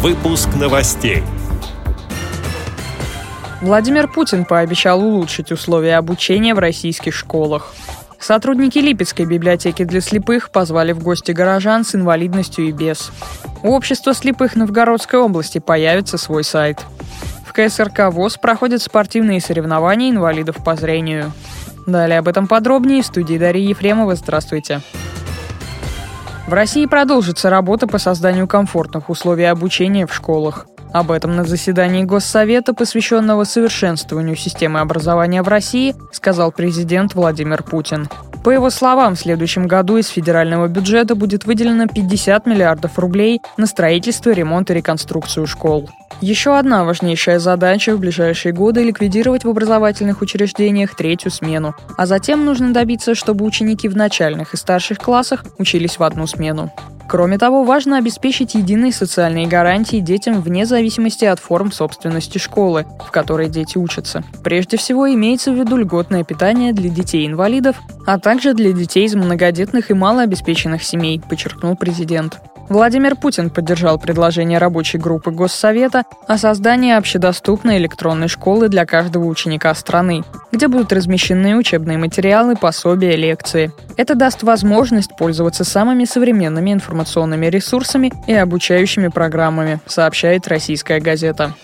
[0.00, 1.24] Выпуск новостей.
[3.60, 7.74] Владимир Путин пообещал улучшить условия обучения в российских школах.
[8.20, 13.10] Сотрудники Липецкой библиотеки для слепых позвали в гости горожан с инвалидностью и без.
[13.64, 16.78] У общества слепых Новгородской области появится свой сайт.
[17.44, 21.32] В КСРК ВОЗ проходят спортивные соревнования инвалидов по зрению.
[21.88, 24.14] Далее об этом подробнее в студии Дарьи Ефремова.
[24.14, 24.80] Здравствуйте.
[26.48, 30.66] В России продолжится работа по созданию комфортных условий обучения в школах.
[30.94, 38.08] Об этом на заседании Госсовета, посвященного совершенствованию системы образования в России, сказал президент Владимир Путин.
[38.44, 43.66] По его словам, в следующем году из федерального бюджета будет выделено 50 миллиардов рублей на
[43.66, 45.90] строительство, ремонт и реконструкцию школ.
[46.20, 51.74] Еще одна важнейшая задача в ближайшие годы– ликвидировать в образовательных учреждениях третью смену.
[51.96, 56.72] А затем нужно добиться, чтобы ученики в начальных и старших классах учились в одну смену.
[57.08, 63.10] Кроме того, важно обеспечить единые социальные гарантии детям вне зависимости от форм собственности школы, в
[63.10, 64.22] которой дети учатся.
[64.44, 69.90] Прежде всего, имеется в виду льготное питание для детей-инвалидов, а также для детей из многодетных
[69.90, 72.40] и малообеспеченных семей, подчеркнул президент.
[72.68, 79.74] Владимир Путин поддержал предложение рабочей группы Госсовета о создании общедоступной электронной школы для каждого ученика
[79.74, 83.72] страны, где будут размещены учебные материалы, пособия, лекции.
[83.96, 91.54] Это даст возможность пользоваться самыми современными информационными ресурсами и обучающими программами, сообщает российская газета.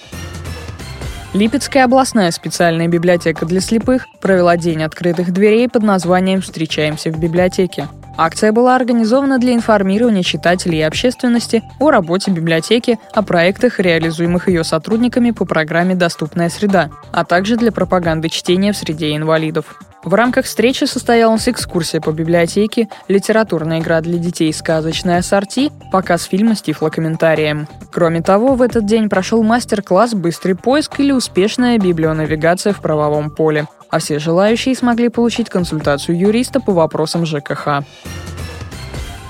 [1.34, 7.88] Липецкая областная специальная библиотека для слепых провела день открытых дверей под названием «Встречаемся в библиотеке».
[8.16, 14.62] Акция была организована для информирования читателей и общественности о работе библиотеки, о проектах, реализуемых ее
[14.62, 19.80] сотрудниками по программе «Доступная среда», а также для пропаганды чтения в среде инвалидов.
[20.04, 26.54] В рамках встречи состоялась экскурсия по библиотеке, литературная игра для детей «Сказочная ассорти», показ фильма
[26.54, 27.66] с тифлокомментарием.
[27.90, 33.66] Кроме того, в этот день прошел мастер-класс «Быстрый поиск» или «Успешная библионавигация в правовом поле»,
[33.94, 37.84] а все желающие смогли получить консультацию юриста по вопросам ЖКХ.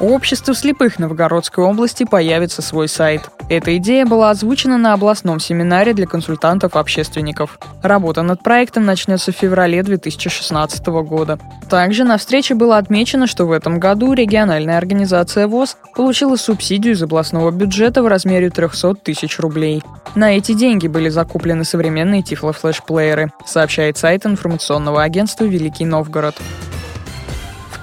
[0.01, 3.31] У общества слепых Новгородской области появится свой сайт.
[3.49, 7.61] Эта идея была озвучена на областном семинаре для консультантов-общественников.
[7.81, 11.39] Работа над проектом начнется в феврале 2016 года.
[11.71, 17.03] Также на встрече было отмечено, что в этом году региональная организация ВОЗ получила субсидию из
[17.03, 19.83] областного бюджета в размере 300 тысяч рублей.
[20.17, 26.35] На эти деньги были закуплены современные тифлофлешплееры, сообщает сайт информационного агентства «Великий Новгород».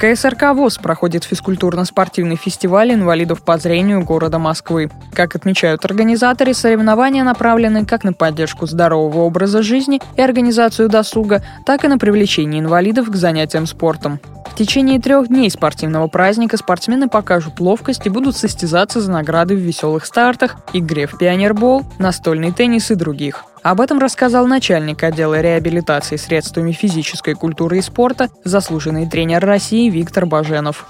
[0.02, 4.90] КСРК ВОЗ проходит физкультурно-спортивный фестиваль инвалидов по зрению города Москвы.
[5.14, 11.86] Как отмечают организаторы, соревнования направлены как на поддержку здорового образа жизни и организацию досуга, так
[11.86, 14.20] и на привлечение инвалидов к занятиям спортом.
[14.50, 19.60] В течение трех дней спортивного праздника спортсмены покажут ловкость и будут состязаться за награды в
[19.60, 23.46] веселых стартах, игре в пионербол, настольный теннис и других.
[23.64, 30.26] Об этом рассказал начальник отдела реабилитации средствами физической культуры и спорта, заслуженный тренер России Виктор
[30.26, 30.88] Баженов.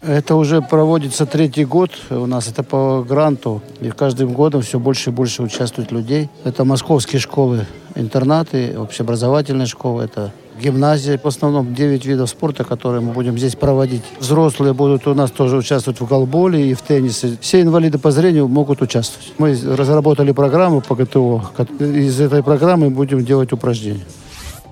[0.00, 1.90] Это уже проводится третий год.
[2.08, 3.62] У нас это по гранту.
[3.80, 6.30] И каждым годом все больше и больше участвует людей.
[6.44, 10.04] Это московские школы, интернаты, общеобразовательные школы.
[10.04, 11.18] Это гимназия.
[11.18, 14.02] В основном 9 видов спорта, которые мы будем здесь проводить.
[14.18, 17.36] Взрослые будут у нас тоже участвовать в голболе и в теннисе.
[17.40, 19.32] Все инвалиды по зрению могут участвовать.
[19.38, 21.42] Мы разработали программу по ГТО.
[21.78, 24.04] Из этой программы будем делать упражнения.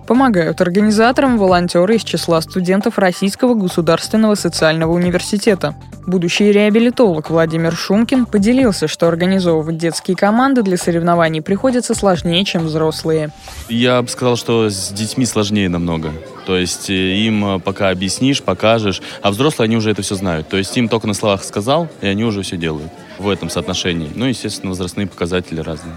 [0.07, 5.75] Помогают организаторам волонтеры из числа студентов Российского государственного социального университета.
[6.05, 13.31] Будущий реабилитолог Владимир Шумкин поделился, что организовывать детские команды для соревнований приходится сложнее, чем взрослые.
[13.69, 16.11] Я бы сказал, что с детьми сложнее намного.
[16.45, 20.49] То есть э, им э, пока объяснишь, покажешь, а взрослые, они уже это все знают.
[20.49, 24.11] То есть им только на словах сказал, и они уже все делают в этом соотношении.
[24.13, 25.95] Ну, естественно, возрастные показатели разные.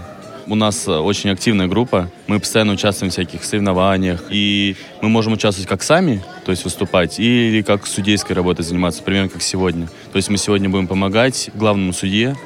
[0.48, 5.32] У нас э, очень активная группа, мы постоянно участвуем в всяких соревнованиях, и мы можем
[5.32, 9.88] участвовать как сами, то есть выступать, или как судейской работой заниматься, примерно как сегодня.
[10.12, 12.36] То есть мы сегодня будем помогать главному судье,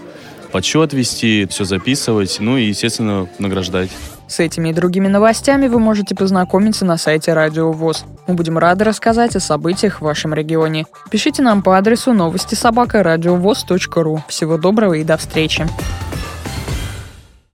[0.51, 3.91] подсчет вести, все записывать, ну и, естественно, награждать.
[4.27, 8.05] С этими и другими новостями вы можете познакомиться на сайте Радио ВОЗ.
[8.27, 10.87] Мы будем рады рассказать о событиях в вашем регионе.
[11.11, 14.23] Пишите нам по адресу новости собака ру.
[14.29, 15.67] Всего доброго и до встречи.